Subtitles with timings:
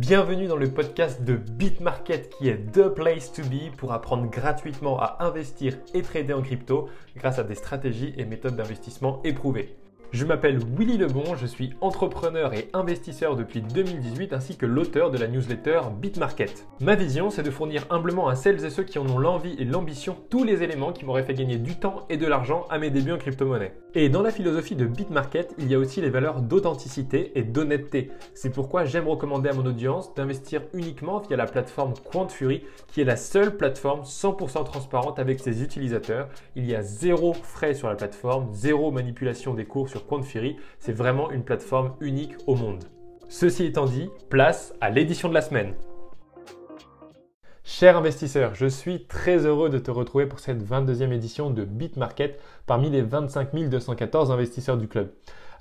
[0.00, 4.98] Bienvenue dans le podcast de BitMarket qui est The Place to Be pour apprendre gratuitement
[4.98, 6.88] à investir et trader en crypto
[7.18, 9.76] grâce à des stratégies et méthodes d'investissement éprouvées.
[10.12, 15.18] Je m'appelle Willy Lebon, je suis entrepreneur et investisseur depuis 2018 ainsi que l'auteur de
[15.18, 16.66] la newsletter BitMarket.
[16.80, 19.64] Ma vision, c'est de fournir humblement à celles et ceux qui en ont l'envie et
[19.64, 22.90] l'ambition tous les éléments qui m'auraient fait gagner du temps et de l'argent à mes
[22.90, 23.72] débuts en crypto-monnaie.
[23.94, 28.10] Et dans la philosophie de BitMarket, il y a aussi les valeurs d'authenticité et d'honnêteté.
[28.34, 33.04] C'est pourquoi j'aime recommander à mon audience d'investir uniquement via la plateforme QuantFury qui est
[33.04, 36.28] la seule plateforme 100% transparente avec ses utilisateurs.
[36.56, 40.92] Il y a zéro frais sur la plateforme, zéro manipulation des cours sur Quantfiri, c'est
[40.92, 42.84] vraiment une plateforme unique au monde.
[43.28, 45.74] Ceci étant dit, place à l'édition de la semaine.
[47.62, 52.40] Cher investisseur, je suis très heureux de te retrouver pour cette 22e édition de BitMarket
[52.66, 55.12] parmi les 25 214 investisseurs du club.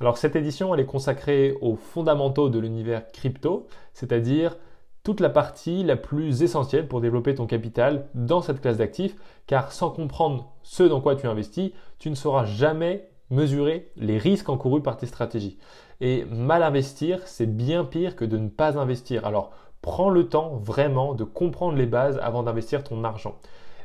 [0.02, 4.58] Alors cette édition, elle est consacrée aux fondamentaux de l'univers crypto, c'est-à-dire
[5.04, 9.72] toute la partie la plus essentielle pour développer ton capital dans cette classe d'actifs, car
[9.72, 14.82] sans comprendre ce dans quoi tu investis, tu ne sauras jamais mesurer les risques encourus
[14.82, 15.58] par tes stratégies.
[16.02, 19.26] Et mal investir, c'est bien pire que de ne pas investir.
[19.26, 23.36] Alors, prends le temps vraiment de comprendre les bases avant d'investir ton argent.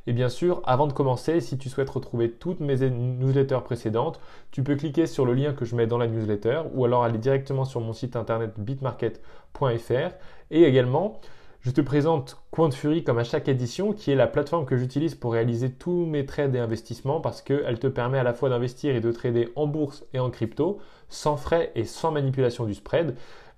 [0.07, 4.63] Et bien sûr, avant de commencer, si tu souhaites retrouver toutes mes newsletters précédentes, tu
[4.63, 7.65] peux cliquer sur le lien que je mets dans la newsletter ou alors aller directement
[7.65, 10.15] sur mon site internet bitmarket.fr.
[10.51, 11.21] Et également,
[11.65, 15.33] je te présente QuantFury comme à chaque édition, qui est la plateforme que j'utilise pour
[15.33, 19.01] réaliser tous mes trades et investissements parce qu'elle te permet à la fois d'investir et
[19.01, 23.17] de trader en bourse et en crypto, sans frais et sans manipulation du spread.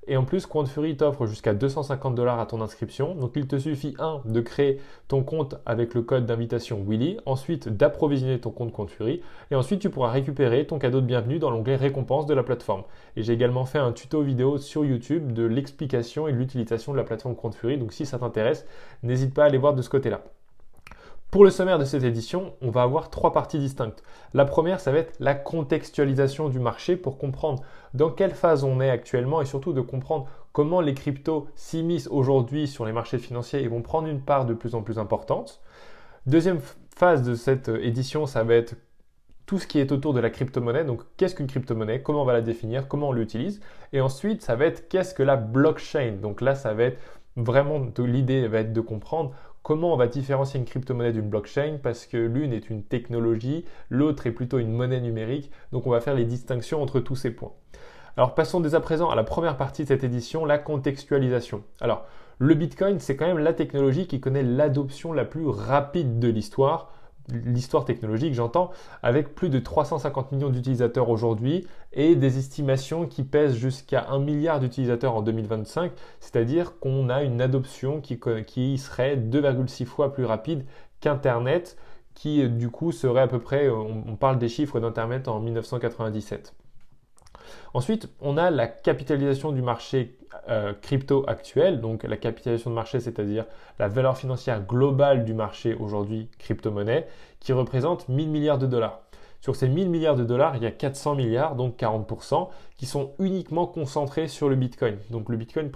[0.08, 3.14] Et en plus, QuantFury t'offre jusqu'à 250 dollars à ton inscription.
[3.14, 7.68] Donc il te suffit, un, de créer ton compte avec le code d'invitation Willy, ensuite
[7.68, 11.76] d'approvisionner ton compte QuantFury, et ensuite tu pourras récupérer ton cadeau de bienvenue dans l'onglet
[11.76, 12.84] récompense de la plateforme.
[13.16, 16.98] Et j'ai également fait un tuto vidéo sur YouTube de l'explication et de l'utilisation de
[16.98, 17.78] la plateforme QuantFury.
[17.78, 18.66] Donc si ça t'intéresse,
[19.02, 20.22] n'hésite pas à aller voir de ce côté-là.
[21.36, 24.02] Pour le sommaire de cette édition, on va avoir trois parties distinctes.
[24.32, 28.80] La première, ça va être la contextualisation du marché pour comprendre dans quelle phase on
[28.80, 33.62] est actuellement et surtout de comprendre comment les cryptos s'immiscent aujourd'hui sur les marchés financiers
[33.62, 35.60] et vont prendre une part de plus en plus importante.
[36.24, 36.60] Deuxième
[36.96, 38.74] phase de cette édition, ça va être
[39.44, 40.84] tout ce qui est autour de la crypto-monnaie.
[40.84, 42.00] Donc, qu'est-ce qu'une crypto-monnaie?
[42.00, 42.88] Comment on va la définir?
[42.88, 43.60] Comment on l'utilise?
[43.92, 46.12] Et ensuite, ça va être qu'est-ce que la blockchain?
[46.12, 47.02] Donc là, ça va être
[47.36, 49.34] vraiment l'idée va être de comprendre
[49.66, 54.28] Comment on va différencier une crypto-monnaie d'une blockchain Parce que l'une est une technologie, l'autre
[54.28, 55.50] est plutôt une monnaie numérique.
[55.72, 57.50] Donc on va faire les distinctions entre tous ces points.
[58.16, 61.64] Alors passons dès à présent à la première partie de cette édition, la contextualisation.
[61.80, 62.06] Alors
[62.38, 66.92] le Bitcoin, c'est quand même la technologie qui connaît l'adoption la plus rapide de l'histoire
[67.28, 68.70] l'histoire technologique, j'entends,
[69.02, 74.60] avec plus de 350 millions d'utilisateurs aujourd'hui et des estimations qui pèsent jusqu'à 1 milliard
[74.60, 80.64] d'utilisateurs en 2025, c'est-à-dire qu'on a une adoption qui, qui serait 2,6 fois plus rapide
[81.00, 81.76] qu'Internet,
[82.14, 86.54] qui du coup serait à peu près, on parle des chiffres d'Internet en 1997.
[87.74, 90.16] Ensuite, on a la capitalisation du marché
[90.48, 93.46] euh, crypto actuel, donc la capitalisation de marché, c'est-à-dire
[93.78, 97.06] la valeur financière globale du marché aujourd'hui crypto-monnaie,
[97.40, 99.00] qui représente 1000 milliards de dollars.
[99.40, 103.12] Sur ces 1000 milliards de dollars, il y a 400 milliards, donc 40%, qui sont
[103.18, 104.98] uniquement concentrés sur le Bitcoin.
[105.10, 105.70] Donc le Bitcoin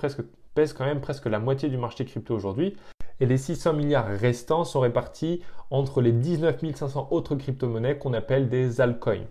[0.54, 2.76] pèse quand même presque la moitié du marché crypto aujourd'hui.
[3.20, 8.48] Et les 600 milliards restants sont répartis entre les 19 500 autres crypto-monnaies qu'on appelle
[8.48, 9.26] des altcoins.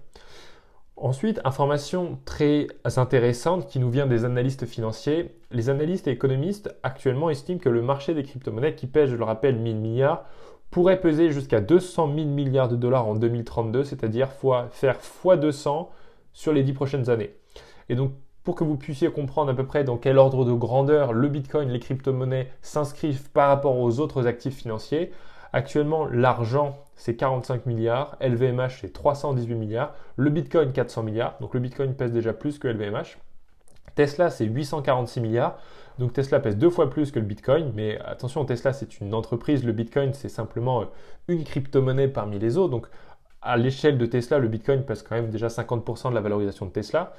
[1.01, 2.67] Ensuite, information très
[2.97, 5.33] intéressante qui nous vient des analystes financiers.
[5.49, 9.23] Les analystes et économistes actuellement estiment que le marché des crypto-monnaies, qui pèse, je le
[9.23, 10.25] rappelle, 1000 milliards,
[10.71, 14.27] pourrait peser jusqu'à 200 000 milliards de dollars en 2032, c'est-à-dire
[14.71, 15.88] faire x200
[16.33, 17.33] sur les 10 prochaines années.
[17.88, 18.11] Et donc,
[18.43, 21.69] pour que vous puissiez comprendre à peu près dans quel ordre de grandeur le Bitcoin,
[21.69, 25.11] les crypto-monnaies s'inscrivent par rapport aux autres actifs financiers,
[25.51, 31.59] Actuellement, l'argent, c'est 45 milliards, LVMH, c'est 318 milliards, le Bitcoin, 400 milliards, donc le
[31.59, 33.17] Bitcoin pèse déjà plus que LVMH.
[33.95, 35.57] Tesla, c'est 846 milliards,
[35.97, 39.63] donc Tesla pèse deux fois plus que le Bitcoin, mais attention, Tesla, c'est une entreprise,
[39.65, 40.85] le Bitcoin, c'est simplement euh,
[41.27, 42.88] une crypto-monnaie parmi les autres, donc
[43.41, 46.71] à l'échelle de Tesla, le Bitcoin pèse quand même déjà 50% de la valorisation de
[46.71, 47.13] Tesla.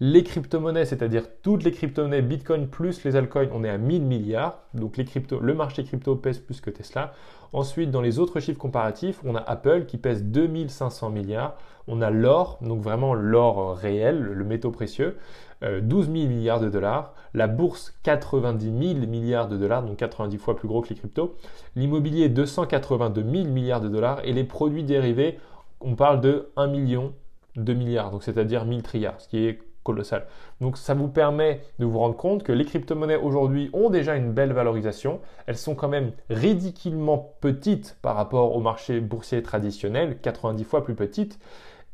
[0.00, 4.58] Les crypto-monnaies, c'est-à-dire toutes les crypto-monnaies, Bitcoin plus les altcoins, on est à 1000 milliards.
[4.74, 7.12] Donc les crypto, le marché crypto pèse plus que Tesla.
[7.52, 11.56] Ensuite, dans les autres chiffres comparatifs, on a Apple qui pèse 2500 milliards.
[11.86, 15.16] On a l'or, donc vraiment l'or réel, le métaux précieux,
[15.62, 17.14] 12 000 milliards de dollars.
[17.32, 21.36] La bourse, 90 000 milliards de dollars, donc 90 fois plus gros que les cryptos.
[21.76, 24.20] L'immobilier, 282 000 milliards de dollars.
[24.24, 25.38] Et les produits dérivés,
[25.80, 27.12] on parle de 1 million
[27.54, 30.26] de milliards, donc c'est-à-dire 1000 trilliards, ce qui est colossal.
[30.60, 34.32] Donc ça vous permet de vous rendre compte que les crypto-monnaies aujourd'hui ont déjà une
[34.32, 35.20] belle valorisation.
[35.46, 40.94] Elles sont quand même ridiculement petites par rapport au marché boursier traditionnel, 90 fois plus
[40.94, 41.38] petites.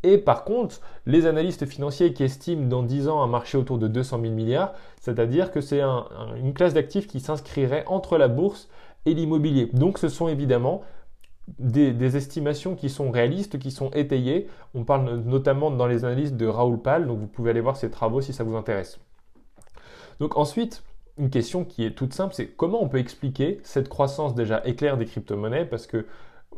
[0.02, 3.86] Et par contre, les analystes financiers qui estiment dans 10 ans un marché autour de
[3.86, 8.70] 200 000 milliards, c'est-à-dire que c'est une classe d'actifs qui s'inscrirait entre la bourse
[9.04, 9.68] et l'immobilier.
[9.74, 10.82] Donc ce sont évidemment
[11.58, 14.48] des, estimations qui sont réalistes, qui sont étayées.
[14.74, 17.90] On parle notamment dans les analyses de Raoul Pal, donc vous pouvez aller voir ses
[17.90, 18.98] travaux si ça vous intéresse.
[20.20, 20.82] Donc ensuite,
[21.18, 24.96] une question qui est toute simple, c'est comment on peut expliquer cette croissance déjà éclair
[24.96, 25.64] des crypto-monnaies?
[25.66, 26.06] Parce que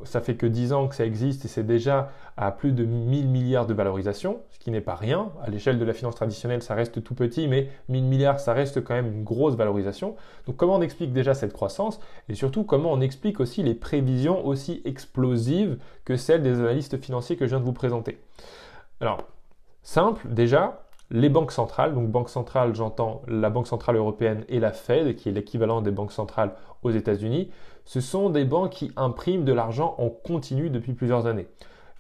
[0.04, 3.28] ça fait que 10 ans que ça existe et c'est déjà à plus de 1000
[3.28, 5.30] milliards de valorisation, ce qui n'est pas rien.
[5.42, 8.82] À l'échelle de la finance traditionnelle, ça reste tout petit, mais 1000 milliards, ça reste
[8.82, 10.16] quand même une grosse valorisation.
[10.46, 12.00] Donc comment on explique déjà cette croissance?
[12.28, 17.36] Et surtout comment on explique aussi les prévisions aussi explosives que celles des analystes financiers
[17.36, 18.18] que je viens de vous présenter?
[19.00, 19.26] Alors,
[19.82, 24.72] simple déjà, les banques centrales, donc banque centrale, j'entends la Banque centrale européenne et la
[24.72, 27.50] Fed, qui est l'équivalent des banques centrales aux États-Unis,
[27.84, 31.48] ce sont des banques qui impriment de l'argent en continu depuis plusieurs années.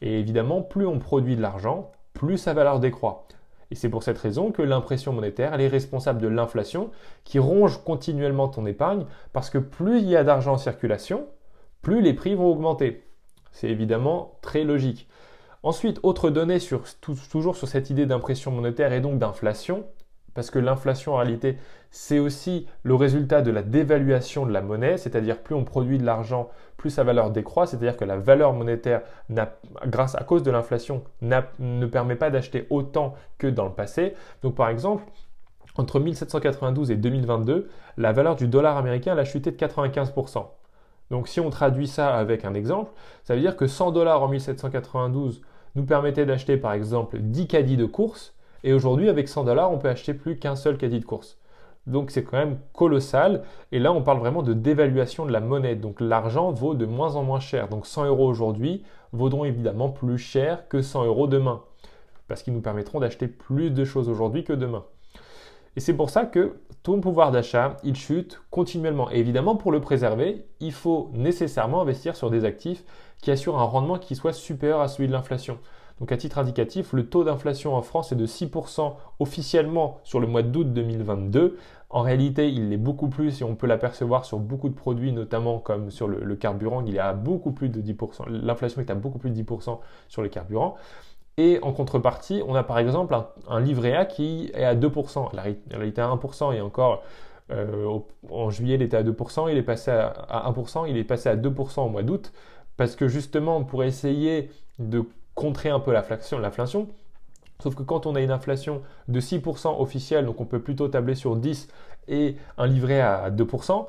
[0.00, 3.26] Et évidemment, plus on produit de l'argent, plus sa valeur décroît.
[3.70, 6.90] Et c'est pour cette raison que l'impression monétaire, est responsable de l'inflation
[7.24, 9.04] qui ronge continuellement ton épargne
[9.34, 11.26] parce que plus il y a d'argent en circulation,
[11.82, 13.02] plus les prix vont augmenter.
[13.50, 15.06] C'est évidemment très logique.
[15.62, 19.86] Ensuite, autre donnée sur, toujours sur cette idée d'impression monétaire et donc d'inflation,
[20.34, 21.58] parce que l'inflation en réalité
[21.94, 26.06] c'est aussi le résultat de la dévaluation de la monnaie, c'est-à-dire plus on produit de
[26.06, 26.48] l'argent,
[26.78, 29.02] plus sa valeur décroît, c'est-à-dire que la valeur monétaire,
[29.86, 34.14] grâce à cause de l'inflation, ne permet pas d'acheter autant que dans le passé.
[34.42, 35.04] Donc par exemple,
[35.76, 37.68] entre 1792 et 2022,
[37.98, 40.46] la valeur du dollar américain a chuté de 95%.
[41.10, 42.90] Donc si on traduit ça avec un exemple,
[43.22, 45.42] ça veut dire que 100 dollars en 1792
[45.74, 48.34] nous permettait d'acheter par exemple 10 caddies de course,
[48.64, 51.38] et aujourd'hui avec 100 dollars on peut acheter plus qu'un seul caddie de course.
[51.86, 53.42] Donc c'est quand même colossal.
[53.72, 55.74] Et là, on parle vraiment de dévaluation de la monnaie.
[55.74, 57.68] Donc l'argent vaut de moins en moins cher.
[57.68, 61.62] Donc 100 euros aujourd'hui vaudront évidemment plus cher que 100 euros demain.
[62.28, 64.84] Parce qu'ils nous permettront d'acheter plus de choses aujourd'hui que demain.
[65.76, 69.10] Et c'est pour ça que ton pouvoir d'achat, il chute continuellement.
[69.10, 72.84] Et évidemment, pour le préserver, il faut nécessairement investir sur des actifs
[73.22, 75.58] qui assurent un rendement qui soit supérieur à celui de l'inflation.
[76.00, 80.26] Donc à titre indicatif, le taux d'inflation en France est de 6% officiellement sur le
[80.26, 81.56] mois d'août 2022.
[81.90, 85.58] En réalité, il l'est beaucoup plus et on peut l'apercevoir sur beaucoup de produits, notamment
[85.58, 88.28] comme sur le, carburant, il est à beaucoup plus de 10%.
[88.30, 89.78] L'inflation est à beaucoup plus de 10%
[90.08, 90.76] sur le carburant.
[91.38, 93.16] Et en contrepartie, on a par exemple
[93.48, 95.30] un, livret A qui est à 2%.
[95.70, 97.02] Il était à 1% et encore
[97.50, 97.98] euh,
[98.30, 101.28] en juillet, il était à 2%, il est passé à, à 1%, il est passé
[101.28, 102.32] à 2% au mois d'août
[102.76, 106.88] parce que justement, pour essayer de contrer un peu l'inflation.
[107.62, 111.14] Sauf que quand on a une inflation de 6% officielle, donc on peut plutôt tabler
[111.14, 111.68] sur 10
[112.08, 113.86] et un livret à 2%,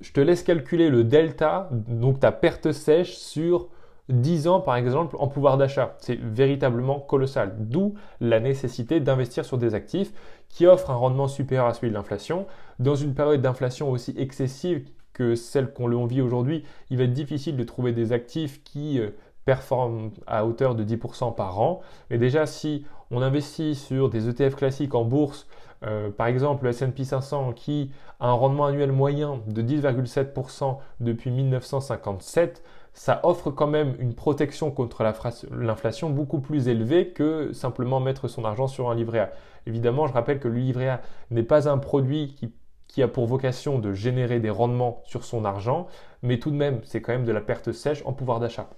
[0.00, 3.68] je te laisse calculer le delta, donc ta perte sèche sur
[4.08, 5.96] 10 ans par exemple en pouvoir d'achat.
[5.98, 7.54] C'est véritablement colossal.
[7.58, 10.12] D'où la nécessité d'investir sur des actifs
[10.48, 12.46] qui offrent un rendement supérieur à celui de l'inflation.
[12.78, 17.56] Dans une période d'inflation aussi excessive que celle qu'on vit aujourd'hui, il va être difficile
[17.56, 19.10] de trouver des actifs qui euh,
[19.46, 21.80] performe à hauteur de 10% par an.
[22.10, 25.46] Mais déjà, si on investit sur des ETF classiques en bourse,
[25.84, 31.30] euh, par exemple le S&P 500 qui a un rendement annuel moyen de 10,7% depuis
[31.30, 32.62] 1957,
[32.96, 35.04] ça offre quand même une protection contre
[35.52, 39.32] l'inflation beaucoup plus élevée que simplement mettre son argent sur un livret A.
[39.66, 42.54] Évidemment, je rappelle que le livret A n'est pas un produit qui,
[42.88, 45.88] qui a pour vocation de générer des rendements sur son argent,
[46.22, 48.70] mais tout de même, c'est quand même de la perte sèche en pouvoir d'achat.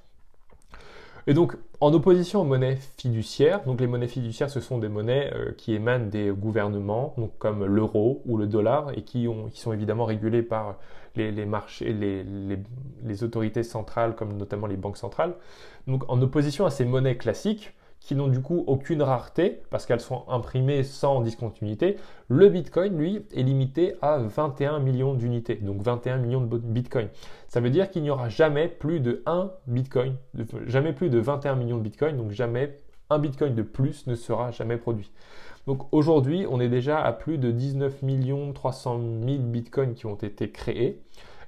[1.29, 5.31] Et donc, en opposition aux monnaies fiduciaires, donc les monnaies fiduciaires, ce sont des monnaies
[5.35, 9.61] euh, qui émanent des gouvernements, donc comme l'euro ou le dollar, et qui, ont, qui,
[9.61, 10.77] sont évidemment régulées par
[11.17, 15.35] les, marchés, les, autorités centrales, comme notamment les banques centrales.
[15.87, 20.01] Donc, en opposition à ces monnaies classiques, qui n'ont du coup aucune rareté parce qu'elles
[20.01, 21.97] sont imprimées sans discontinuité.
[22.29, 27.09] Le Bitcoin, lui, est limité à 21 millions d'unités, donc 21 millions de Bitcoin.
[27.49, 30.17] Ça veut dire qu'il n'y aura jamais plus de 1 Bitcoin,
[30.67, 32.77] jamais plus de 21 millions de Bitcoin, donc jamais
[33.11, 35.11] un Bitcoin de plus ne sera jamais produit.
[35.67, 38.03] Donc aujourd'hui, on est déjà à plus de 19
[38.55, 41.03] 300 000 Bitcoins qui ont été créés.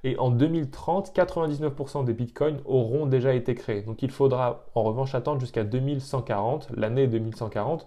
[0.04, 3.82] Et en 2030, 99% des bitcoins auront déjà été créés.
[3.82, 7.86] Donc il faudra en revanche attendre jusqu'à 2140, l'année 2140,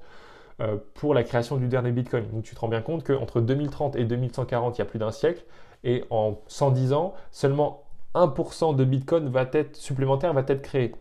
[0.62, 2.26] euh, pour la création du dernier bitcoin.
[2.32, 5.12] Donc tu te rends bien compte qu'entre 2030 et 2140, il y a plus d'un
[5.12, 5.44] siècle.
[5.84, 7.84] Et en 110 ans, seulement
[8.16, 10.94] 1% de bitcoin va être supplémentaire va être créé.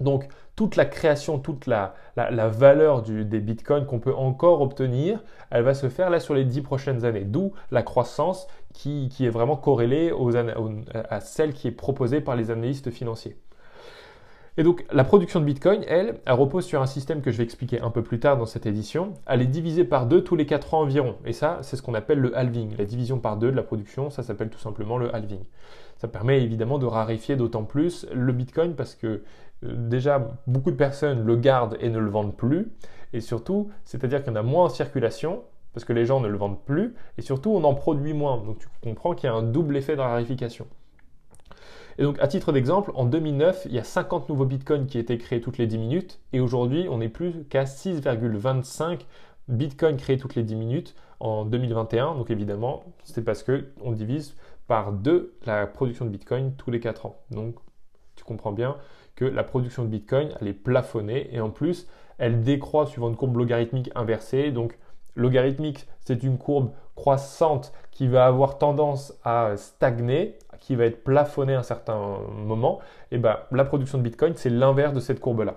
[0.00, 5.74] Donc toute la création, toute la, valeur des bitcoins qu'on peut encore obtenir, elle va
[5.74, 7.24] se faire là sur les 10 prochaines années.
[7.24, 10.12] D'où la croissance qui, est vraiment corrélée
[11.08, 13.38] à celle qui est proposée par les analystes financiers.
[14.56, 17.44] Et donc la production de Bitcoin, elle, elle repose sur un système que je vais
[17.44, 19.14] expliquer un peu plus tard dans cette édition.
[19.26, 21.16] Elle est divisée par deux tous les 4 ans environ.
[21.24, 22.76] Et ça, c'est ce qu'on appelle le halving.
[22.76, 25.40] La division par deux de la production, ça s'appelle tout simplement le halving.
[25.96, 29.20] Ça permet évidemment de raréfier d'autant plus le Bitcoin parce que euh,
[29.62, 32.70] déjà beaucoup de personnes le gardent et ne le vendent plus.
[33.12, 35.42] Et surtout, c'est-à-dire qu'il y en a moins en circulation
[35.74, 36.94] parce que les gens ne le vendent plus.
[37.18, 38.38] Et surtout, on en produit moins.
[38.38, 40.66] Donc tu comprends qu'il y a un double effet de raréfication.
[41.98, 45.18] Et donc, à titre d'exemple, en 2009, il y a 50 nouveaux bitcoins qui étaient
[45.18, 46.20] créés toutes les 10 minutes.
[46.32, 49.02] Et aujourd'hui, on n'est plus qu'à 6,25
[49.48, 52.16] bitcoins créés toutes les 10 minutes en 2021.
[52.16, 54.34] Donc, évidemment, c'est parce qu'on divise
[54.66, 57.20] par deux la production de bitcoin tous les 4 ans.
[57.30, 57.56] Donc,
[58.16, 58.76] tu comprends bien
[59.14, 61.28] que la production de bitcoin, elle est plafonnée.
[61.32, 61.86] Et en plus,
[62.18, 64.50] elle décroît suivant une courbe logarithmique inversée.
[64.50, 64.76] Donc,
[65.14, 71.54] logarithmique, c'est une courbe croissante qui va avoir tendance à stagner, qui va être plafonnée
[71.54, 72.80] à un certain moment,
[73.10, 75.56] et ben, la production de Bitcoin, c'est l'inverse de cette courbe-là.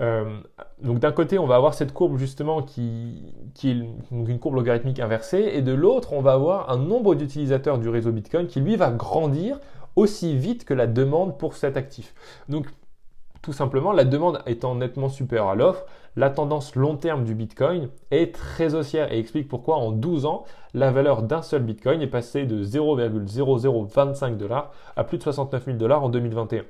[0.00, 0.40] Euh,
[0.82, 3.76] donc d'un côté, on va avoir cette courbe justement qui, qui est
[4.10, 8.12] une courbe logarithmique inversée, et de l'autre, on va avoir un nombre d'utilisateurs du réseau
[8.12, 9.60] Bitcoin qui lui va grandir
[9.96, 12.14] aussi vite que la demande pour cet actif.
[12.48, 12.66] Donc
[13.42, 17.88] tout simplement, la demande étant nettement supérieure à l'offre, la tendance long terme du Bitcoin
[18.10, 20.44] est très haussière et explique pourquoi en 12 ans,
[20.74, 25.76] la valeur d'un seul Bitcoin est passée de 0,0025 dollars à plus de 69 000
[25.78, 26.64] dollars en 2021.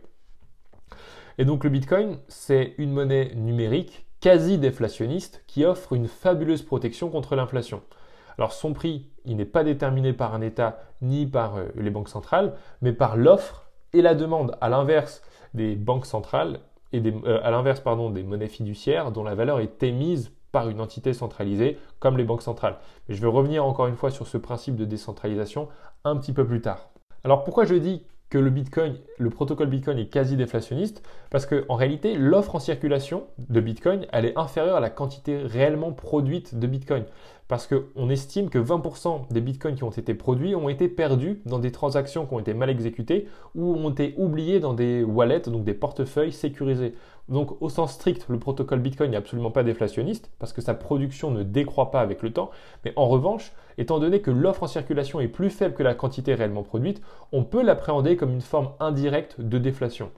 [1.39, 7.09] Et donc le Bitcoin, c'est une monnaie numérique quasi déflationniste qui offre une fabuleuse protection
[7.09, 7.83] contre l'inflation.
[8.39, 12.09] Alors son prix, il n'est pas déterminé par un État ni par euh, les banques
[12.09, 14.57] centrales, mais par l'offre et la demande.
[14.61, 15.23] À l'inverse
[15.55, 16.61] des banques centrales
[16.93, 20.81] et euh, à l'inverse pardon, des monnaies fiduciaires dont la valeur est émise par une
[20.81, 22.79] entité centralisée comme les banques centrales.
[23.09, 25.69] Mais je vais revenir encore une fois sur ce principe de décentralisation
[26.05, 26.91] un petit peu plus tard.
[27.25, 31.75] Alors pourquoi je dis que le Bitcoin, le protocole Bitcoin est quasi déflationniste parce qu'en
[31.75, 36.67] réalité, l'offre en circulation de Bitcoin, elle est inférieure à la quantité réellement produite de
[36.69, 37.05] Bitcoin.
[37.49, 41.59] Parce qu'on estime que 20% des Bitcoins qui ont été produits ont été perdus dans
[41.59, 45.65] des transactions qui ont été mal exécutées ou ont été oubliés dans des wallets, donc
[45.65, 46.95] des portefeuilles sécurisés.
[47.29, 51.33] Donc au sens strict, le protocole Bitcoin n'est absolument pas déflationniste parce que sa production
[51.33, 52.53] ne décroît pas avec le temps.
[52.85, 56.35] Mais en revanche, étant donné que l'offre en circulation est plus faible que la quantité
[56.35, 57.01] réellement produite,
[57.33, 60.11] on peut l'appréhender comme une forme indirecte de déflation.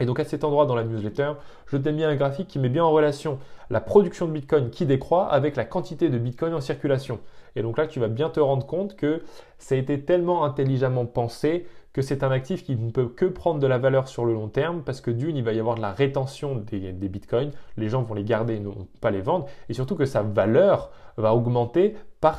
[0.00, 1.32] Et donc à cet endroit dans la newsletter,
[1.66, 4.86] je t'ai mis un graphique qui met bien en relation la production de Bitcoin qui
[4.86, 7.20] décroît avec la quantité de Bitcoin en circulation.
[7.54, 9.22] Et donc là, tu vas bien te rendre compte que
[9.58, 13.58] ça a été tellement intelligemment pensé que c'est un actif qui ne peut que prendre
[13.58, 15.80] de la valeur sur le long terme parce que d'une, il va y avoir de
[15.80, 19.46] la rétention des, bitcoins, les gens vont les garder et ne vont pas les vendre,
[19.68, 22.38] et surtout que sa valeur va augmenter par,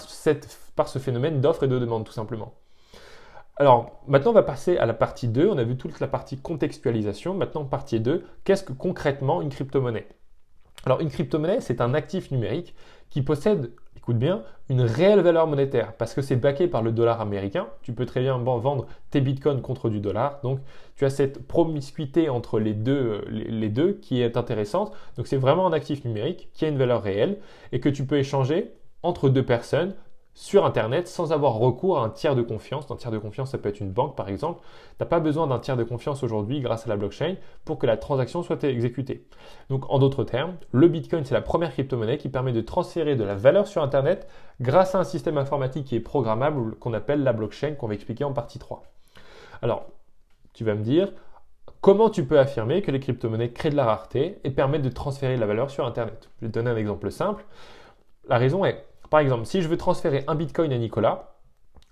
[0.76, 2.54] par ce phénomène d'offre et de demande tout simplement.
[3.58, 6.38] Alors maintenant on va passer à la partie 2, on a vu toute la partie
[6.38, 10.08] contextualisation, maintenant partie 2, qu'est-ce que concrètement une crypto-monnaie?
[10.86, 12.74] Alors une crypto-monnaie c'est un actif numérique
[13.10, 17.22] qui possède écoute bien, une réelle valeur monétaire parce que c'est backé par le dollar
[17.22, 17.68] américain.
[17.84, 20.40] Tu peux très bien vendre tes bitcoins contre du dollar.
[20.42, 20.60] Donc,
[20.96, 24.92] tu as cette promiscuité entre les deux, les deux qui est intéressante.
[25.18, 27.38] Donc, c'est vraiment un actif numérique qui a une valeur réelle
[27.72, 29.94] et que tu peux échanger entre deux personnes
[30.42, 32.90] sur Internet sans avoir recours à un tiers de confiance.
[32.90, 34.60] Un tiers de confiance, ça peut être une banque par exemple.
[34.62, 37.86] Tu n'as pas besoin d'un tiers de confiance aujourd'hui grâce à la blockchain pour que
[37.86, 39.24] la transaction soit exécutée.
[39.70, 43.24] Donc en d'autres termes, le Bitcoin, c'est la première crypto-monnaie qui permet de transférer de
[43.24, 44.28] la valeur sur Internet
[44.60, 48.24] grâce à un système informatique qui est programmable qu'on appelle la blockchain qu'on va expliquer
[48.24, 48.82] en partie 3.
[49.62, 49.86] Alors,
[50.54, 51.14] tu vas me dire,
[51.82, 55.36] comment tu peux affirmer que les crypto-monnaies créent de la rareté et permettent de transférer
[55.36, 56.32] de la valeur sur Internet?
[56.40, 57.46] Je vais te donner un exemple simple.
[58.28, 61.36] La raison est par exemple, si je veux transférer un bitcoin à Nicolas,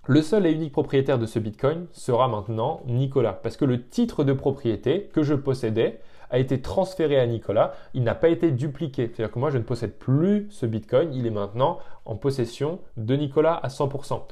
[0.06, 4.24] le seul et unique propriétaire de ce bitcoin sera maintenant Nicolas, parce que le titre
[4.24, 6.00] de propriété que je possédais
[6.30, 9.08] a été transféré à Nicolas, il n'a pas été dupliqué.
[9.08, 13.14] C'est-à-dire que moi, je ne possède plus ce bitcoin, il est maintenant en possession de
[13.16, 14.22] Nicolas à 100%.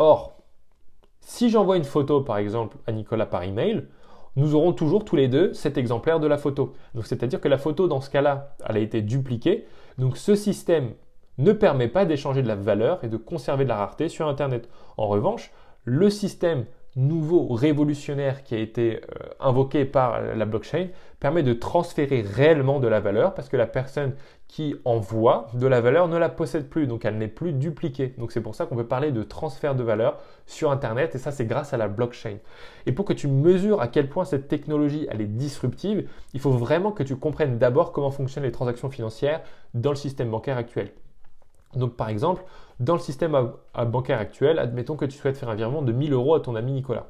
[0.00, 0.36] Or,
[1.20, 3.86] si j'envoie une photo, par exemple, à Nicolas par email,
[4.34, 6.72] nous aurons toujours tous les deux cet exemplaire de la photo.
[6.96, 9.68] Donc, c'est-à-dire que la photo, dans ce cas-là, elle a été dupliquée.
[9.98, 10.94] Donc, ce système
[11.38, 14.68] ne permet pas d'échanger de la valeur et de conserver de la rareté sur Internet.
[14.96, 15.50] En revanche,
[15.84, 16.64] le système
[16.96, 20.88] nouveau révolutionnaire qui a été euh, invoqué par la blockchain
[21.18, 24.14] permet de transférer réellement de la valeur parce que la personne
[24.46, 28.14] qui envoie de la valeur ne la possède plus, donc elle n'est plus dupliquée.
[28.18, 31.32] Donc c'est pour ça qu'on peut parler de transfert de valeur sur Internet et ça
[31.32, 32.36] c'est grâce à la blockchain.
[32.86, 36.92] Et pour que tu mesures à quel point cette technologie est disruptive, il faut vraiment
[36.92, 39.40] que tu comprennes d'abord comment fonctionnent les transactions financières
[39.72, 40.92] dans le système bancaire actuel.
[41.76, 42.44] Donc par exemple,
[42.80, 43.52] dans le système
[43.86, 46.72] bancaire actuel, admettons que tu souhaites faire un virement de 1000 euros à ton ami
[46.72, 47.06] Nicolas.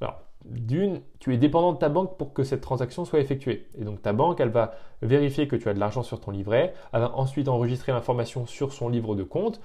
[0.00, 3.68] Alors, d'une, tu es dépendant de ta banque pour que cette transaction soit effectuée.
[3.76, 4.72] Et donc ta banque, elle va
[5.02, 8.72] vérifier que tu as de l'argent sur ton livret, elle va ensuite enregistrer l'information sur
[8.72, 9.60] son livre de compte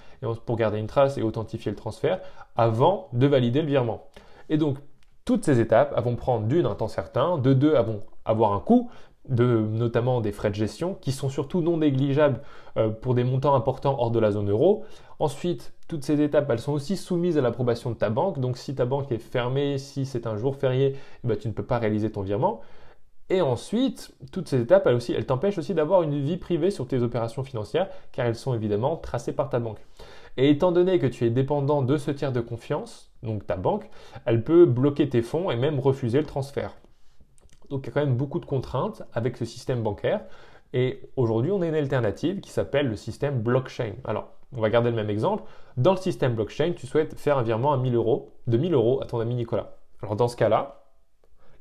[0.46, 2.20] pour garder une trace et authentifier le transfert
[2.56, 4.08] avant de valider le virement.
[4.50, 4.78] Et donc
[5.26, 8.60] toutes ces étapes vont prendre d'une un temps certain, de deux elles vont avoir un
[8.60, 8.90] coût,
[9.30, 12.42] notamment des frais de gestion, qui sont surtout non négligeables
[12.78, 14.84] euh, pour des montants importants hors de la zone euro.
[15.20, 18.40] Ensuite, toutes ces étapes, elles sont aussi soumises à l'approbation de ta banque.
[18.40, 21.54] Donc si ta banque est fermée, si c'est un jour férié, eh ben, tu ne
[21.54, 22.62] peux pas réaliser ton virement.
[23.30, 27.02] Et ensuite, toutes ces étapes, elles, elles t'empêchent aussi d'avoir une vie privée sur tes
[27.02, 29.80] opérations financières, car elles sont évidemment tracées par ta banque.
[30.36, 33.90] Et étant donné que tu es dépendant de ce tiers de confiance, donc ta banque,
[34.26, 36.76] elle peut bloquer tes fonds et même refuser le transfert.
[37.74, 40.22] Donc il y a quand même beaucoup de contraintes avec ce système bancaire.
[40.74, 43.94] Et aujourd'hui, on a une alternative qui s'appelle le système blockchain.
[44.04, 45.42] Alors, on va garder le même exemple.
[45.76, 49.02] Dans le système blockchain, tu souhaites faire un virement à 1000 euros, de 1000 euros
[49.02, 49.78] à ton ami Nicolas.
[50.04, 50.84] Alors, dans ce cas-là,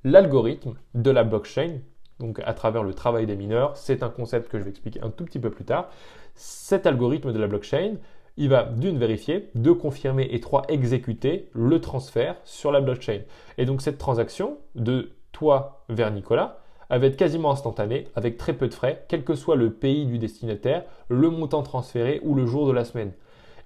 [0.04, 1.78] l'algorithme de la blockchain,
[2.18, 5.08] donc à travers le travail des mineurs, c'est un concept que je vais expliquer un
[5.08, 5.88] tout petit peu plus tard.
[6.34, 7.94] Cet algorithme de la blockchain,
[8.36, 13.22] il va d'une vérifier, deux confirmer et trois exécuter le transfert sur la blockchain.
[13.56, 16.58] Et donc cette transaction de toi vers Nicolas,
[16.98, 20.18] va être quasiment instantané, avec très peu de frais, quel que soit le pays du
[20.18, 23.12] destinataire, le montant transféré ou le jour de la semaine.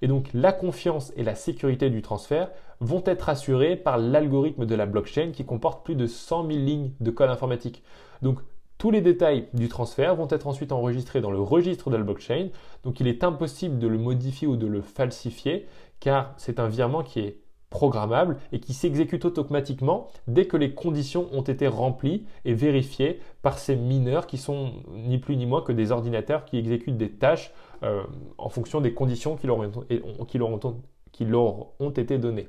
[0.01, 4.75] Et donc la confiance et la sécurité du transfert vont être assurées par l'algorithme de
[4.75, 7.83] la blockchain qui comporte plus de 100 000 lignes de code informatique.
[8.21, 8.39] Donc
[8.77, 12.49] tous les détails du transfert vont être ensuite enregistrés dans le registre de la blockchain.
[12.83, 15.65] Donc il est impossible de le modifier ou de le falsifier
[15.99, 21.27] car c'est un virement qui est programmable et qui s'exécute automatiquement dès que les conditions
[21.33, 25.73] ont été remplies et vérifiées par ces mineurs qui sont ni plus ni moins que
[25.73, 27.51] des ordinateurs qui exécutent des tâches
[27.83, 28.03] euh,
[28.37, 32.47] en fonction des conditions qui leur, ont, été données.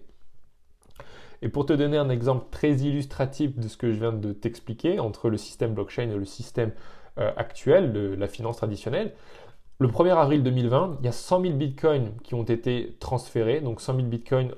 [1.43, 5.01] Et pour te donner un exemple très illustratif de ce que je viens de t'expliquer
[5.01, 6.73] entre le système blockchain et le système
[7.19, 9.13] euh, actuel la finance traditionnelle,
[9.81, 13.61] le 1er avril 2020, il y a 100 000 bitcoins qui ont été transférés.
[13.61, 14.51] Donc 100 000 bitcoins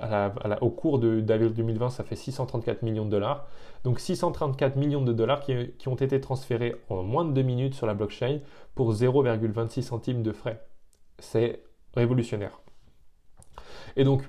[0.62, 3.46] au cours d'avril 2020, ça fait 634 millions de dollars.
[3.84, 7.86] Donc 634 millions de dollars qui, ont été transférés en moins de 2 minutes sur
[7.86, 8.40] la blockchain
[8.74, 10.64] pour 0,26 centimes de frais.
[11.18, 11.62] C'est
[11.94, 12.58] révolutionnaire.
[13.96, 14.22] Et donc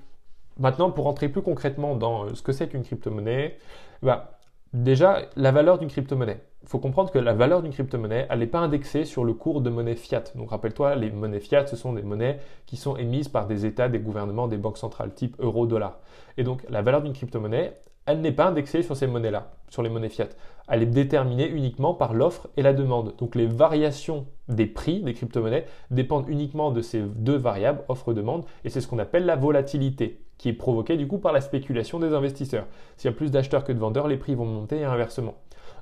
[0.60, 3.58] maintenant, pour rentrer plus concrètement dans euh, ce que c'est qu'une crypto-monnaie,
[4.02, 4.40] bah,
[4.74, 8.60] déjà la valeur d'une crypto-monnaie faut comprendre que la valeur d'une crypto-monnaie, elle n'est pas
[8.60, 10.24] indexée sur le cours de monnaie fiat.
[10.36, 13.90] Donc rappelle-toi, les monnaies fiat, ce sont des monnaies qui sont émises par des États,
[13.90, 16.00] des gouvernements, des banques centrales, type euro, dollar.
[16.38, 17.74] Et donc la valeur d'une crypto-monnaie,
[18.06, 20.30] elle n'est pas indexée sur ces monnaies-là, sur les monnaies fiat.
[20.68, 23.16] Elle est déterminée uniquement par l'offre et la demande.
[23.18, 28.70] Donc les variations des prix des crypto-monnaies dépendent uniquement de ces deux variables, offre-demande, et
[28.70, 32.14] c'est ce qu'on appelle la volatilité, qui est provoquée du coup par la spéculation des
[32.14, 32.66] investisseurs.
[32.98, 35.36] S'il y a plus d'acheteurs que de vendeurs, les prix vont monter et inversement.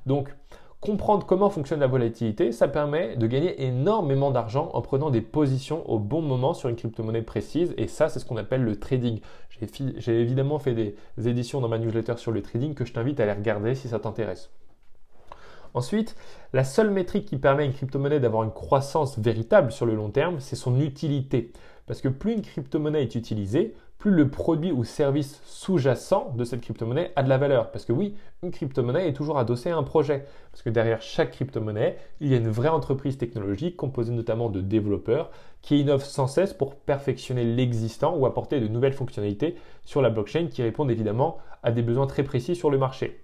[0.06, 0.34] Donc
[0.80, 5.88] Comprendre comment fonctionne la volatilité, ça permet de gagner énormément d'argent en prenant des positions
[5.90, 9.20] au bon moment sur une crypto-monnaie précise et ça c'est ce qu'on appelle le trading.
[9.98, 10.96] J'ai évidemment fait des
[11.28, 13.98] éditions dans ma newsletter sur le trading que je t'invite à aller regarder si ça
[13.98, 14.48] t'intéresse.
[15.74, 16.16] Ensuite,
[16.54, 20.10] la seule métrique qui permet à une crypto-monnaie d'avoir une croissance véritable sur le long
[20.10, 21.52] terme, c'est son utilité.
[21.86, 26.62] Parce que plus une crypto-monnaie est utilisée, plus le produit ou service sous-jacent de cette
[26.62, 27.70] crypto-monnaie a de la valeur.
[27.70, 30.24] Parce que oui, une crypto-monnaie est toujours adossée à un projet.
[30.50, 34.62] Parce que derrière chaque crypto-monnaie, il y a une vraie entreprise technologique composée notamment de
[34.62, 40.08] développeurs qui innovent sans cesse pour perfectionner l'existant ou apporter de nouvelles fonctionnalités sur la
[40.08, 43.22] blockchain qui répondent évidemment à des besoins très précis sur le marché.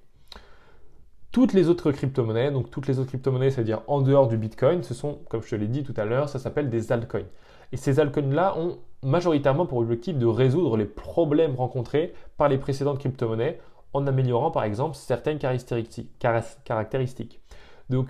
[1.32, 4.92] Toutes les autres crypto-monnaies, donc toutes les autres crypto-monnaies, c'est-à-dire en dehors du Bitcoin, ce
[4.92, 7.26] sont, comme je te l'ai dit tout à l'heure, ça s'appelle des altcoins.
[7.72, 12.98] Et ces altcoins-là ont majoritairement pour objectif de résoudre les problèmes rencontrés par les précédentes
[12.98, 13.60] crypto-monnaies
[13.92, 17.40] en améliorant par exemple certaines caractéristiques.
[17.88, 18.08] Donc,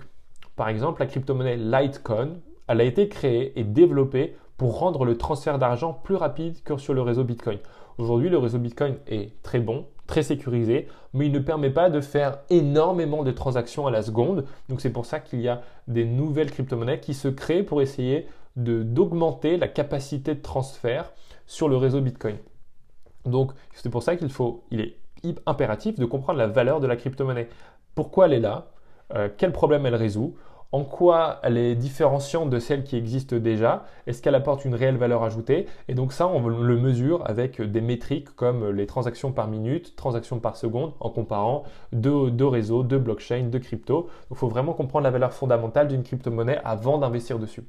[0.55, 2.29] par exemple, la crypto-monnaie Litecoin,
[2.67, 6.93] elle a été créée et développée pour rendre le transfert d'argent plus rapide que sur
[6.93, 7.59] le réseau Bitcoin.
[7.99, 12.01] Aujourd'hui, le réseau Bitcoin est très bon, très sécurisé, mais il ne permet pas de
[12.01, 14.45] faire énormément de transactions à la seconde.
[14.67, 18.27] Donc c'est pour ça qu'il y a des nouvelles crypto-monnaies qui se créent pour essayer
[18.57, 21.13] d'augmenter la capacité de transfert
[21.45, 22.37] sur le réseau Bitcoin.
[23.25, 24.97] Donc c'est pour ça qu'il faut, il est
[25.45, 27.49] impératif de comprendre la valeur de la crypto-monnaie.
[27.95, 28.67] Pourquoi elle est là?
[29.15, 30.35] Euh, Quel problème elle résout?
[30.73, 34.97] En quoi elle est différenciante de celle qui existe déjà, est-ce qu'elle apporte une réelle
[34.97, 39.47] valeur ajoutée, et donc ça on le mesure avec des métriques comme les transactions par
[39.47, 44.09] minute, transactions par seconde, en comparant deux, deux réseaux, deux blockchains, deux cryptos.
[44.29, 47.63] il faut vraiment comprendre la valeur fondamentale d'une crypto-monnaie avant d'investir dessus.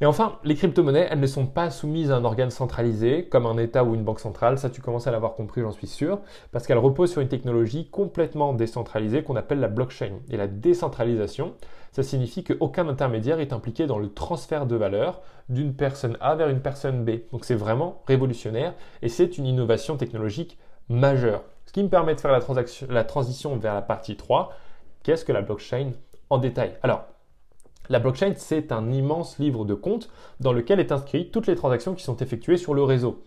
[0.00, 3.58] Et enfin, les crypto-monnaies, elles ne sont pas soumises à un organe centralisé, comme un
[3.58, 6.20] État ou une banque centrale, ça tu commences à l'avoir compris, j'en suis sûr,
[6.52, 10.20] parce qu'elles reposent sur une technologie complètement décentralisée qu'on appelle la blockchain.
[10.30, 11.54] Et la décentralisation,
[11.90, 16.48] ça signifie qu'aucun intermédiaire est impliqué dans le transfert de valeur d'une personne A vers
[16.48, 17.22] une personne B.
[17.32, 20.58] Donc c'est vraiment révolutionnaire et c'est une innovation technologique
[20.88, 21.42] majeure.
[21.66, 22.40] Ce qui me permet de faire la,
[22.88, 24.52] la transition vers la partie 3.
[25.02, 25.90] Qu'est-ce que la blockchain
[26.30, 26.76] en détail?
[26.84, 27.04] Alors,
[27.88, 31.94] la blockchain, c'est un immense livre de compte dans lequel est inscrit toutes les transactions
[31.94, 33.22] qui sont effectuées sur le réseau.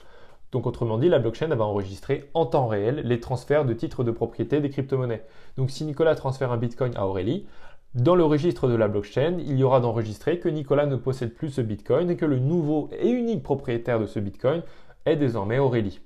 [0.52, 4.12] Donc autrement dit, la blockchain va enregistrer en temps réel les transferts de titres de
[4.12, 5.24] propriété des crypto-monnaies.
[5.58, 7.48] Donc si Nicolas transfère un bitcoin à Aurélie,
[7.96, 11.50] dans le registre de la blockchain, il y aura d'enregistré que Nicolas ne possède plus
[11.50, 14.62] ce bitcoin et que le nouveau et unique propriétaire de ce bitcoin
[15.06, 16.00] est désormais Aurélie.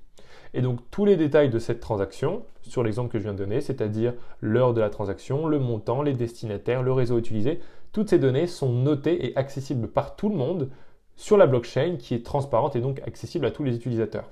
[0.55, 3.61] Et donc tous les détails de cette transaction, sur l'exemple que je viens de donner,
[3.61, 7.59] c'est-à-dire l'heure de la transaction, le montant, les destinataires, le réseau utilisé,
[7.95, 10.69] toutes ces données sont notées et accessibles par tout le monde
[11.15, 14.31] sur la blockchain qui est transparente et donc accessible à tous les utilisateurs.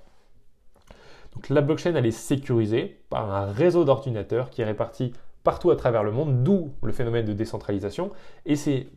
[1.34, 5.13] Donc la blockchain, elle est sécurisée par un réseau d'ordinateurs qui est réparti
[5.45, 8.12] partout à travers le monde, d'où le phénomène de décentralisation.
[8.45, 8.89] Et ces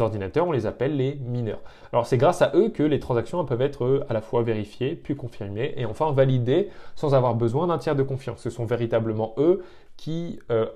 [0.00, 1.62] ordinateurs, on les appelle les mineurs.
[1.92, 5.14] Alors c'est grâce à eux que les transactions peuvent être à la fois vérifiées, puis
[5.14, 8.40] confirmées, et enfin validées sans avoir besoin d'un tiers de confiance.
[8.40, 9.62] Ce sont véritablement eux
[9.96, 10.66] qui euh,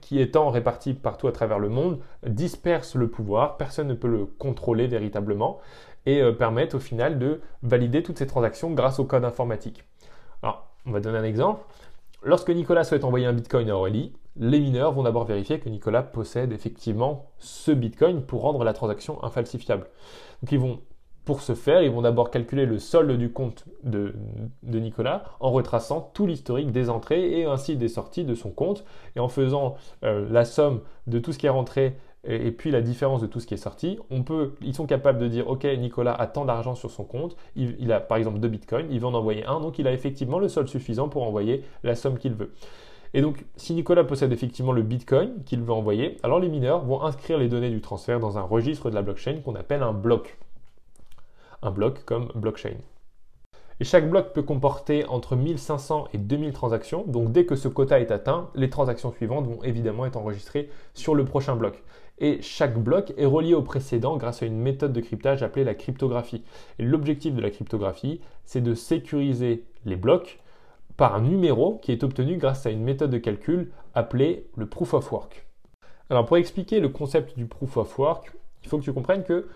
[0.00, 4.26] qui étant réparti partout à travers le monde, disperse le pouvoir, personne ne peut le
[4.26, 5.60] contrôler véritablement,
[6.06, 9.84] et euh, permettent au final de valider toutes ces transactions grâce au code informatique.
[10.42, 11.62] Alors, on va donner un exemple.
[12.22, 16.02] Lorsque Nicolas souhaite envoyer un bitcoin à Aurélie, les mineurs vont d'abord vérifier que Nicolas
[16.02, 19.86] possède effectivement ce bitcoin pour rendre la transaction infalsifiable.
[20.42, 20.80] Donc ils vont
[21.26, 24.14] pour ce faire, ils vont d'abord calculer le solde du compte de,
[24.62, 28.84] Nicolas en retraçant tout l'historique des entrées et ainsi des sorties de son compte
[29.16, 31.96] et en faisant euh, la somme de tout ce qui est rentré
[32.28, 33.98] et, puis la différence de tout ce qui est sorti.
[34.62, 37.92] Ils sont capables de dire, OK, Nicolas a tant d'argent sur son compte, il, il,
[37.92, 40.48] a par exemple deux bitcoins, il veut en envoyer un, donc il a effectivement le
[40.48, 42.52] solde suffisant pour envoyer la somme qu'il veut.
[43.14, 47.02] Et donc, si Nicolas possède effectivement le bitcoin qu'il veut envoyer, alors les mineurs vont
[47.02, 50.36] inscrire les données du transfert dans un registre de la blockchain qu'on appelle un bloc
[51.62, 52.76] un bloc comme blockchain.
[53.78, 58.00] Et chaque bloc peut comporter entre 1500 et 2000 transactions, donc dès que ce quota
[58.00, 61.82] est atteint, les transactions suivantes vont évidemment être enregistrées sur le prochain bloc.
[62.18, 65.74] Et chaque bloc est relié au précédent grâce à une méthode de cryptage appelée la
[65.74, 66.42] cryptographie.
[66.78, 70.40] Et l'objectif de la cryptographie, c'est de sécuriser les blocs
[70.96, 74.94] par un numéro qui est obtenu grâce à une méthode de calcul appelée le proof
[74.94, 75.46] of work.
[76.08, 79.48] Alors pour expliquer le concept du proof of work, il faut que tu comprennes que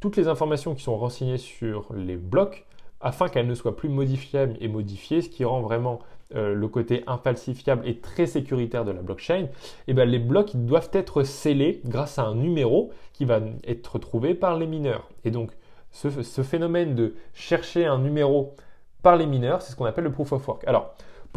[0.00, 2.66] toutes les informations qui sont renseignées sur les blocs
[3.00, 6.00] afin qu'elles ne soient plus modifiables et modifiées, ce qui rend vraiment
[6.34, 9.46] euh, le côté infalsifiable et très sécuritaire de la blockchain,
[9.86, 14.34] eh bien les blocs doivent être scellés grâce à un numéro qui va être trouvé
[14.34, 15.08] par les mineurs.
[15.24, 15.52] Et donc
[15.90, 18.54] ce, phénomène de chercher un numéro
[19.02, 20.64] par les mineurs, c'est ce qu'on appelle le proof of work.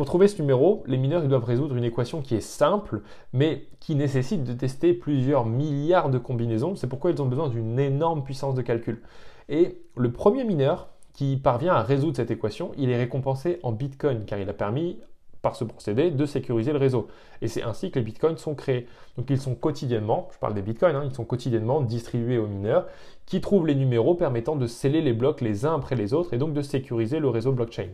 [0.02, 3.02] Pour trouver ce numéro, les mineurs doivent résoudre une équation qui est simple,
[3.34, 6.76] mais qui nécessite de tester plusieurs milliards de combinaisons.
[6.76, 9.04] C'est pourquoi ils ont besoin d'une énorme puissance de calcul.
[9.48, 14.26] Et le premier mineur qui parvient à résoudre cette équation, il est récompensé en Bitcoin,
[14.26, 14.98] car il a permis
[15.44, 17.08] par ce procédé de sécuriser le réseau.
[17.44, 18.88] Et c'est ainsi que les bitcoins sont créés.
[19.18, 22.88] Donc ils sont quotidiennement, je parle des bitcoins, hein, ils sont quotidiennement distribués aux mineurs
[23.28, 26.40] qui trouvent les numéros permettant de sceller les blocs les uns après les autres et
[26.40, 27.90] donc de sécuriser le réseau blockchain.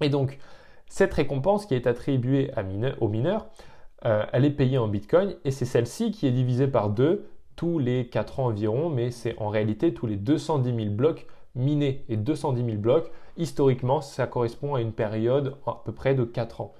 [0.00, 0.38] Et donc
[0.90, 2.50] cette récompense qui est attribuée
[3.00, 3.46] aux mineurs,
[4.04, 7.78] euh, elle est payée en Bitcoin et c'est celle-ci qui est divisée par deux tous
[7.78, 12.04] les 4 ans environ, mais c'est en réalité tous les 210 000 blocs minés.
[12.08, 16.62] Et 210 000 blocs, historiquement, ça correspond à une période à peu près de 4
[16.62, 16.74] ans.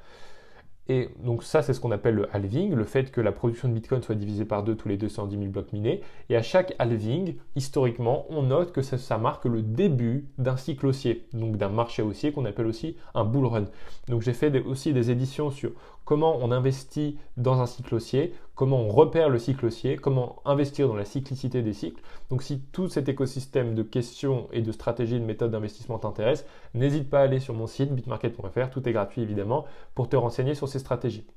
[0.90, 3.74] Et donc ça, c'est ce qu'on appelle le halving, le fait que la production de
[3.74, 6.00] Bitcoin soit divisée par deux tous les 210 000 blocs minés.
[6.28, 11.28] Et à chaque halving, historiquement, on note que ça, marque le début d'un cycle haussier,
[11.32, 13.66] donc d'un marché haussier qu'on appelle aussi un bull run.
[14.08, 15.70] Donc j'ai fait aussi des éditions sur
[16.10, 20.88] comment on investit dans un cycle haussier, comment on repère le cycle haussier, comment investir
[20.88, 22.02] dans la cyclicité des cycles.
[22.30, 26.44] Donc si tout cet écosystème de questions et de stratégies, de méthodes d'investissement t'intéresse,
[26.74, 30.56] n'hésite pas à aller sur mon site bitmarket.fr, tout est gratuit évidemment, pour te renseigner
[30.56, 31.28] sur ces stratégies.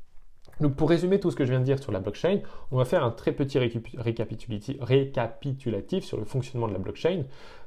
[0.59, 2.39] Donc pour résumer tout ce que je viens de dire sur la blockchain,
[2.71, 7.25] on va faire un très petit récapitulatif sur le fonctionnement de la blockchain.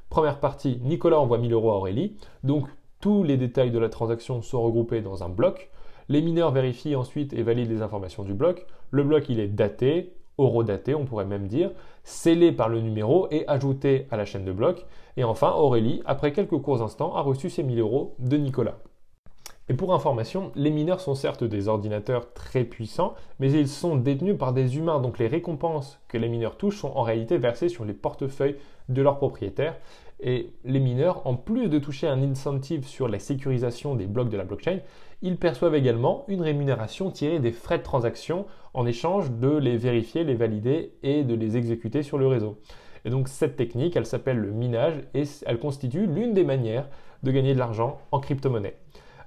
[0.09, 2.17] Première partie, Nicolas envoie 1000 euros à Aurélie.
[2.43, 2.67] Donc
[2.99, 5.71] tous les détails de la transaction sont regroupés dans un bloc.
[6.09, 8.65] Les mineurs vérifient ensuite et valident les informations du bloc.
[8.91, 11.71] Le bloc, il est daté, horodaté, on pourrait même dire,
[12.03, 14.85] scellé par le numéro et ajouté à la chaîne de blocs.
[15.17, 18.77] Et enfin, Aurélie, après quelques courts instants, a reçu ses 1000 euros de Nicolas.
[19.69, 24.37] Et pour information, les mineurs sont certes des ordinateurs très puissants, mais ils sont détenus
[24.37, 27.83] par des humains, donc les récompenses que les mineurs touchent sont en réalité versées sur
[27.83, 28.55] les portefeuilles
[28.87, 29.75] de leurs propriétaires.
[30.19, 34.37] Et les mineurs, en plus de toucher un incentive sur la sécurisation des blocs de
[34.37, 34.79] la blockchain,
[35.21, 40.23] ils perçoivent également une rémunération tirée des frais de transaction en échange de les vérifier,
[40.23, 42.59] les valider et de les exécuter sur le réseau.
[43.05, 46.89] Et donc cette technique, elle s'appelle le minage et elle constitue l'une des manières
[47.23, 48.77] de gagner de l'argent en crypto-monnaie.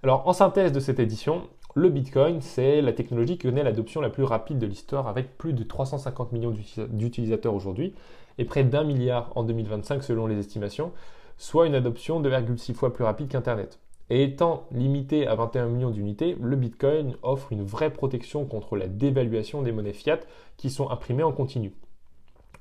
[0.02, 1.42] Alors en synthèse de cette édition,
[1.74, 5.52] le Bitcoin, c'est la technologie qui connaît l'adoption la plus rapide de l'histoire avec plus
[5.52, 6.54] de 350 millions
[6.88, 7.94] d'utilisateurs aujourd'hui
[8.38, 10.92] et près d'un milliard en 2025 selon les estimations,
[11.36, 13.78] soit une adoption 2,6 fois plus rapide qu'Internet.
[14.08, 18.88] Et étant limité à 21 millions d'unités, le Bitcoin offre une vraie protection contre la
[18.88, 20.18] dévaluation des monnaies fiat
[20.56, 21.72] qui sont imprimées en continu.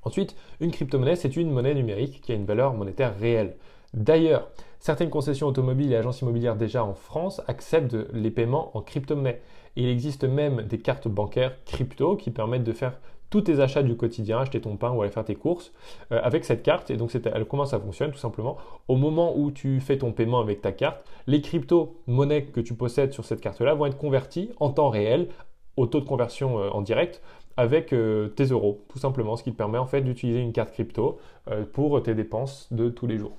[0.03, 3.57] Ensuite, une crypto-monnaie, c'est une monnaie numérique qui a une valeur monétaire réelle.
[3.95, 9.41] D'ailleurs, certaines concessions automobiles et agences immobilières déjà en France acceptent les paiements en crypto-monnaie.
[9.75, 13.95] Il existe même des cartes bancaires crypto qui permettent de faire tous tes achats du
[13.95, 15.71] quotidien, acheter ton pain ou aller faire tes courses
[16.11, 16.89] euh, avec cette carte.
[16.89, 20.39] Et donc, elle, comment ça fonctionne Tout simplement, au moment où tu fais ton paiement
[20.39, 24.71] avec ta carte, les crypto-monnaies que tu possèdes sur cette carte-là vont être converties en
[24.71, 25.29] temps réel
[25.77, 27.21] au taux de conversion euh, en direct
[27.55, 30.71] avec euh, tes euros, tout simplement, ce qui te permet en fait d'utiliser une carte
[30.71, 31.19] crypto
[31.73, 33.35] pour tes dépenses de tous les jours.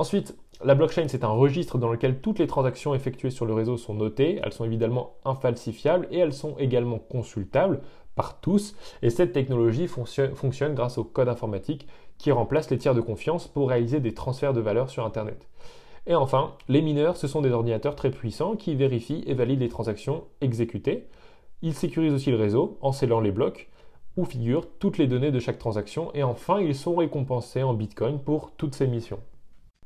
[0.00, 0.34] Ensuite,
[0.64, 3.92] la blockchain, c'est un registre dans lequel toutes les transactions effectuées sur le réseau sont
[3.92, 4.40] notées.
[4.42, 7.82] Elles sont évidemment infalsifiables et elles sont également consultables
[8.14, 8.74] par tous.
[9.02, 11.86] Et cette technologie fonctionne, grâce au code informatique
[12.16, 15.46] qui remplace les tiers de confiance pour réaliser des transferts de valeur sur Internet.
[16.06, 19.68] Et enfin, les mineurs, ce sont des ordinateurs très puissants qui vérifient et valident les
[19.68, 21.08] transactions exécutées.
[21.60, 23.68] Ils sécurisent aussi le réseau en scellant les blocs
[24.16, 26.10] où figurent toutes les données de chaque transaction.
[26.14, 29.20] Et enfin, ils sont récompensés en Bitcoin pour toutes ces missions.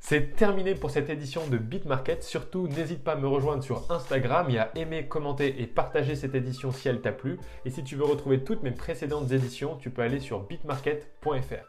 [0.07, 2.21] C'est terminé pour cette édition de BitMarket.
[2.21, 6.35] Surtout, n'hésite pas à me rejoindre sur Instagram et à aimer, commenter et partager cette
[6.35, 7.39] édition si elle t'a plu.
[7.65, 11.65] Et si tu veux retrouver toutes mes précédentes éditions, tu peux aller sur bitmarket.fr.